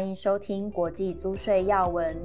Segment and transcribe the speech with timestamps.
[0.00, 2.16] 欢迎收听国际租税要闻。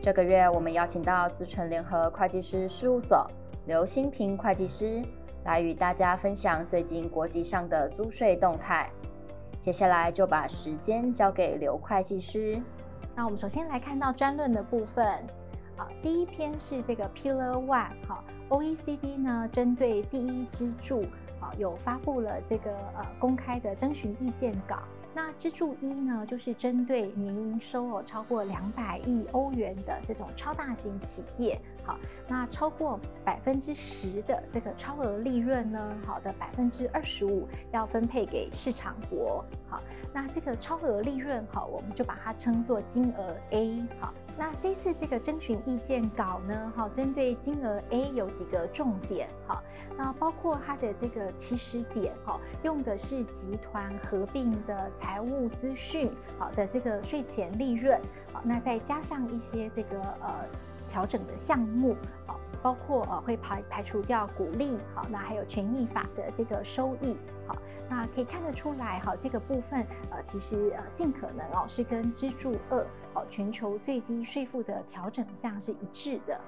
[0.00, 3.28] 这个月我们邀请到资诚联合会计师事务所
[3.66, 5.02] 刘新平会计师
[5.44, 8.88] 来与大家分享最近国际上的租税动态。
[9.60, 12.62] 接下来就把时间交给刘会计师。
[13.16, 15.04] 那我们首先来看到专论的部分。
[15.76, 17.96] 好，第一篇是这个 Pillar One。
[18.06, 21.04] 好，OECD 呢针对第一支柱，
[21.40, 24.78] 好有发布了这个呃公开的征询意见稿。
[25.20, 39.82] 那支柱一呢，就是针对年营收哦超过两百亿欧元的这种超大型企业，好，那超过百分之十的这个超额利润呢，好的百分之二十五要分配给市场国，好，
[40.14, 44.14] 那这个超额利润，好，我们就把它称作金额 A，好。
[44.38, 49.60] 那这次这个征询意见稿呢，哈，针对金额 A 有几个重点，哈，
[49.96, 56.08] 那包括它的这个起始点，哈，用的是集团合并的财务资讯，
[56.38, 58.00] 好的这个税前利润，
[58.32, 60.46] 好，那再加上一些这个呃
[60.88, 67.16] 调整的项目，好，包括呃会排排除掉鼓励，好，那还有权益法的这个收益，
[67.46, 67.56] 好。
[67.90, 76.38] 那可以看得出来，哈，这个部分，呃，其实呃，尽可能哦，是跟支柱二，哦，全球最低税负的调整项是一致的。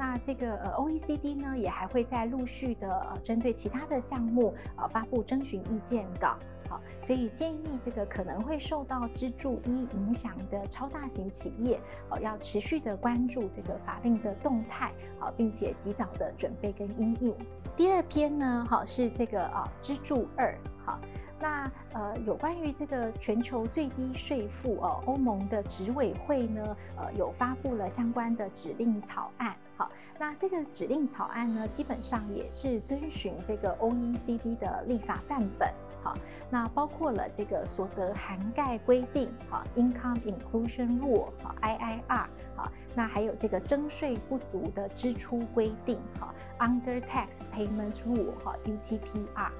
[0.00, 6.38] 那这个呃，OECD 呢，也还会在陆续的呃，针对其他的项目，呃，发布征询意见稿。
[6.70, 17.36] 好，所以建议这个可能会受到支柱一影响的超大型企业，哦，要持续的关注这个法令的动态，好，并且及早的准备跟应应。
[17.76, 20.98] 第二篇呢，好，是这个啊，支柱二，好，
[21.38, 29.54] 那呃，有关于这个全球最低税负哦，欧盟的执委会呢，呃，有发布了相关的指令草案。
[29.80, 35.72] 好，那这个指令草案呢，基本上也是遵循这个 OECD 的立法范本。
[36.02, 36.12] 好，
[36.50, 49.50] 那包括了这个所得涵盖规定，好，Income Inclusion Rule，好，IIR，好，那还有这个征税不足的支出规定，好，Under Tax Payments Rule，好，UTPR。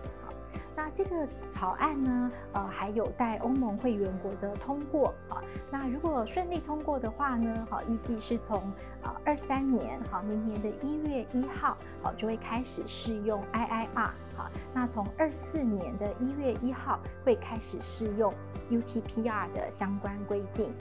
[0.76, 5.42] 那这个草案呢，呃，还有待欧盟会员国的通过啊。
[5.70, 8.58] 那如果顺利通过的话呢，好，预计是从
[9.02, 18.32] 啊二三年，好，明年的一月一号，好，就会开始适用 IIR，好，那从二四年的一月一号会开始适用
[18.70, 20.72] UTPR 的相关规定。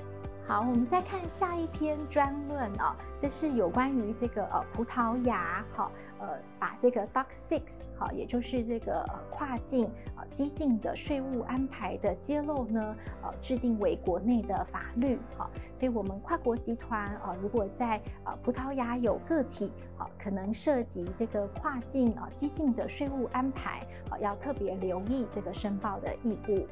[0.48, 7.62] 好，我们再看下一篇专论啊，这是有关于这个呃葡萄牙，好，呃，把这个 Doc 6，
[7.96, 26.68] 好，也就是这个跨境呃激进的税务安排的揭露呢，呃，制定为国内的法律，好，所以我们跨国集团啊，如果在呃葡萄牙有个体，好，可能涉及这个跨境啊激进的税务安排，好，要特别留意这个申报的义务。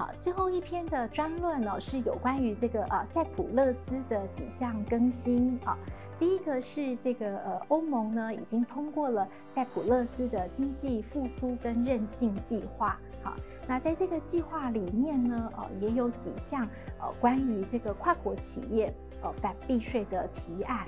[0.00, 5.76] 好，最后一篇的专论呢，是有关于这个呃塞浦路斯的几项更新啊。
[6.18, 12.98] 第一个是这个呃欧盟呢已经通过了塞浦路斯的经济复苏跟韧性计划。
[13.22, 13.34] 好，
[13.68, 16.66] 那在这个计划里面呢，呃也有几项
[16.98, 18.90] 呃关于这个跨国企业
[19.20, 20.86] 呃反避税的提案。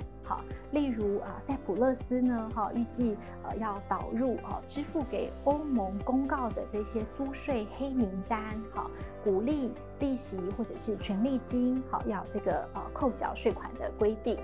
[0.71, 8.41] 例如啊，塞浦路斯呢，哈，预计呃要导入啊，支付给欧盟公告的这些租税黑名单，
[8.73, 8.89] 哈，
[9.23, 14.37] 股利、利息或者是权利金，哈，要这个呃扣缴税款的规定。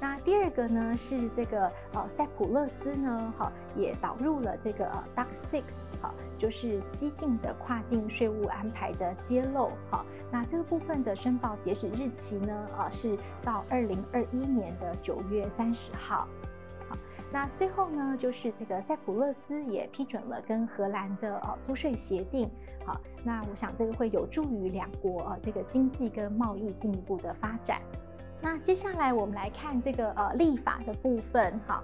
[0.00, 5.62] 那第二个呢是这个呃塞浦路斯呢，哈，也导入了这个呃 DAC 6，
[6.02, 10.04] 哈，就是激进的跨境税务安排的揭露，哈。
[10.30, 16.28] 那这个部分的申报截止日期呢，啊是到二零二一年的九月三十号。
[16.88, 16.96] 好，
[17.32, 22.50] 那最后呢就是这个塞浦路斯也批准了跟荷兰的呃租税协定，
[22.84, 27.80] 好，那我想这个会有助于两国呃这个经济跟贸易进一步的发展。
[28.40, 31.82] 那接下来我们来看这个呃立法的部分，哈，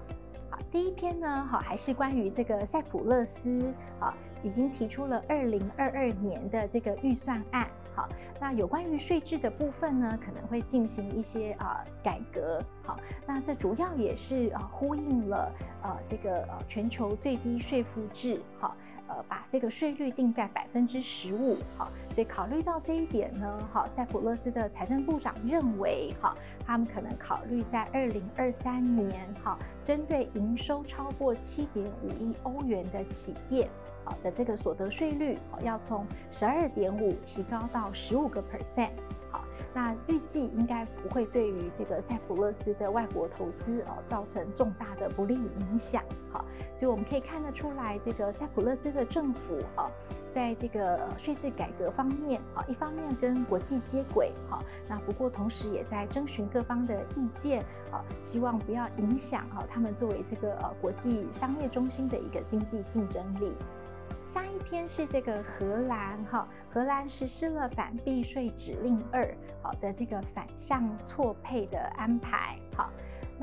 [0.49, 4.13] 好，第一篇呢，好，还是关于这个塞浦路斯，啊，
[4.43, 8.07] 已经提出了二零二二年的这个预算案，好，
[8.39, 15.51] 那有关于税制的部分呢，可能会进行一些啊改革，好，那这主要也是啊呼应了
[15.81, 18.75] 呃这个呃全球最低税负制，好。
[19.05, 26.33] 呃，把这个税率定在百分之十五，好，所以考虑到这一点呢，好，塞浦路斯的财政部长认为，哈，
[26.65, 33.69] 他们可能考虑在二零二三年，哈，针对营收超过七点五亿欧元的企业，
[34.05, 38.91] 啊的这个所得税率，要从十二点五提高到十五个 percent，
[39.29, 39.42] 好。
[39.73, 46.03] 那预计应该不会对于这个塞浦路斯的外国投资哦造成重大的不利影响。
[46.31, 49.89] 好，所以我们可以看得出来，这个塞浦路斯的政府啊，
[50.31, 57.61] 在这个税制改革方面啊，一方面跟国际接轨哈，那不过同时也在征询各方的意见
[57.91, 63.55] 啊，希望不要影响哈他们作为这个呃国际商业中心的一个经济竞争力。
[64.23, 69.31] 下一篇是这个荷兰哈，荷兰实施了反避税指令二
[69.61, 72.89] 好的这个反向错配的安排好。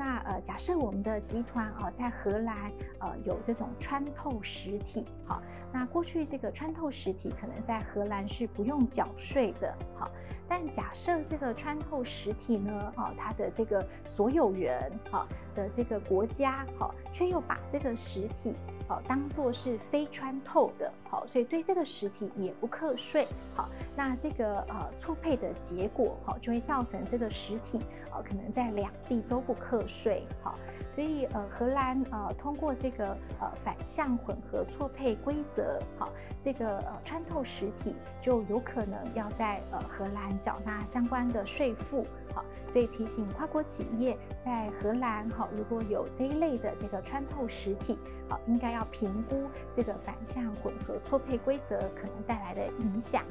[0.01, 5.39] 那呃，假设我们的集团啊，在荷兰呃有这种穿透实体，好，
[5.71, 10.09] 那过去这个穿透实体可能在荷兰是不用缴税的，好，
[10.47, 18.55] 但假设这个穿透实体呢，啊，它的这个所有人，好，的这个国家，好，却又把这个实体。
[18.87, 23.25] 好，当做是非穿透的，好，所以对这个实体也不课税，
[23.55, 27.79] 好，那这个呃错配的结果，好，就会造成这个实体，
[28.13, 30.53] 呃，可能在两地都不课税，好，
[30.87, 36.09] 所以呃荷兰呃通过这个呃反向混合错配规则，好，
[36.39, 42.05] 这个呃穿透实体就有可能要在呃荷兰缴纳相关的税负，
[42.35, 47.97] 好，所以提醒跨国企业在荷兰，好，如果有这一类的这个穿透实体，
[48.29, 48.81] 好，应该要。
[48.91, 53.23] 评估这个反向混合错配规则可能带来的影响。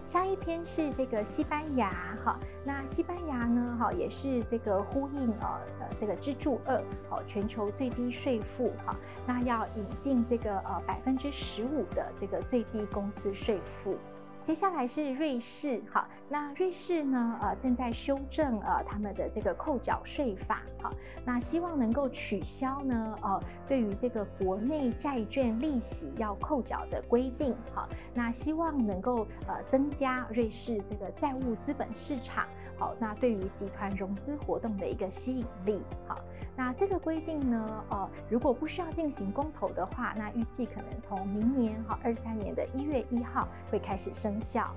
[0.00, 8.96] 下一篇是这个西班牙哈，那西班牙呢哈也是这个呼应呃呃这个支柱二好全球最低税负哈，
[9.26, 13.96] 那要引进这个呃百分之十五的这个最低公司税负。
[14.42, 20.92] 接下来是瑞士，好，那瑞士呢，呃，正在修正呃他们的这个扣缴税法，好，
[21.24, 32.44] 那希望能够取消呢，呃，对于这个国内债券利息要扣缴的规定，好，那希望能够呃增加瑞士这个债务资本市场，
[32.76, 36.18] 好，那对于集团融资活动的一个吸引力，好。
[36.54, 44.74] 那这个规定呢，呃，如果不需要进行公投的话，那预计可能从明年哈二三年的一月一号会开始生效。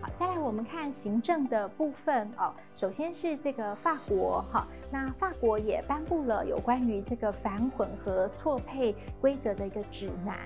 [0.00, 2.54] 好，再来我们看行政的部分哦。
[2.72, 10.36] 首先是这个法国哈，那法国也颁布了有关于这个反混合错配规则的一个指南。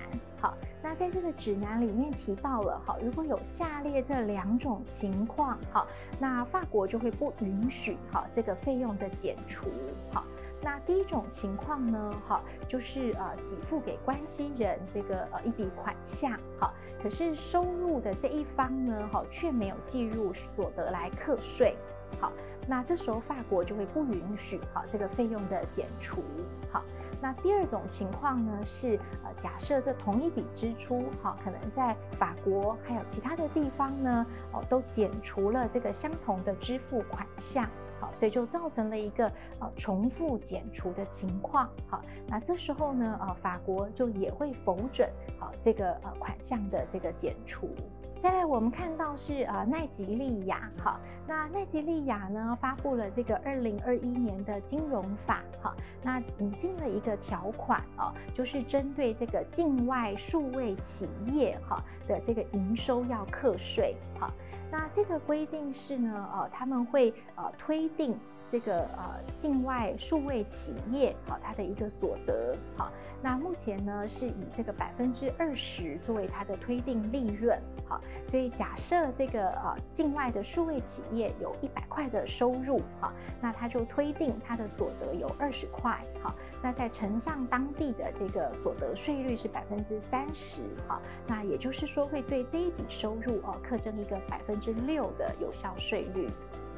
[0.41, 5.85] 好，那在这个指南里面提到了哈，如果有下列这两种情况哈，
[6.19, 9.67] 那法国就会不允许哈这个费用的减除。
[10.11, 10.23] 好。
[10.63, 21.75] 那第一种情况呢，哈，就是呃给付给关系人这个呃一笔款项，哈，可是收入的这一方呢，哈，却没有计入所得来课税，
[22.21, 22.31] 好，
[22.65, 26.23] 那这时候法国就会不允许哈这个费用的减除，
[26.71, 26.81] 好，
[27.23, 37.65] 那第二种情况呢是呃假设这同一笔支出，哈，可能在法国还有其他的地方呢，哦都减除了这个相同的支付款项。
[38.01, 39.31] 好所以就造成了一个
[39.61, 45.09] 呃重复减除的情况，好，那这时候呢，呃，法国就也会否准
[45.39, 47.69] 好这个呃款项的这个减除。
[48.19, 64.31] 再来，我们看到是呃奈及利亚，哈，那奈及利亚呢发布了这个二零二一年的金融法，哈，那引进了一个条款啊，就是针对这个境外数位企业哈的这个营收要课税，哈。
[64.71, 68.17] 那这个规定是呢，呃，他们会呃推定
[68.47, 72.55] 这个呃境外数位企业好、它的一个所得。
[72.75, 72.91] 好、
[73.21, 86.33] 那目前呢是以这个百分之二十作为它的推定利润好、所以假设这个呃境外的数位企业有一百块的收入好、呃，那它就推定它的所得有二十块好。
[86.61, 96.27] 那再乘上当地的这个所得税率是百分之三十，好，那也就是说会对这一笔收入哦课征一个百分之六的有效税率。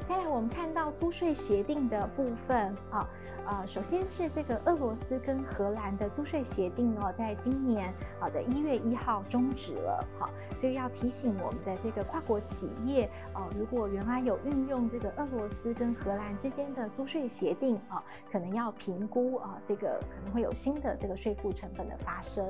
[0.06, 3.08] 再来，我们看到租税协定的部分啊，
[3.44, 22.48] 呃，首先是这个俄罗斯跟荷兰的租税协定哦，在今年啊的一月一号终止了，好，所以要提醒我们的这个跨国企业啊，如果原来有运用这个俄罗斯跟荷兰之间的租税协定啊，可能要评估啊，这个可能会有新的这个税负成本的发生。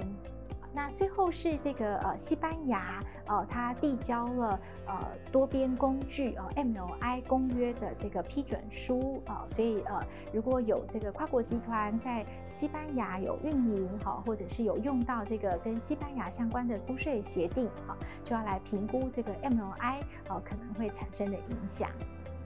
[0.77, 4.95] 那最后是这个呃西班牙呃，它递交了呃
[5.33, 10.05] 多边工具呃 MLI 公约的这个批准书啊、呃，所以呃
[10.35, 21.89] 如果有这个跨国集团在西班牙有运营哈，或者是有用到这个跟西班牙相关的租税协定哈，就要来评估这个 MLI 呃可能会产生的影响。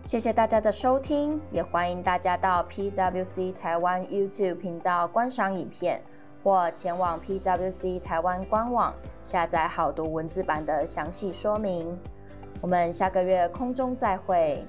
[0.04, 6.00] 谢谢大家的收听，也欢迎大家到 PWC 台湾 YouTube 频道观赏影片。
[6.42, 11.99] 或前往 PWC 台湾官网下载好读文字版的详细说明。
[12.61, 14.64] 我们下个月空中再会。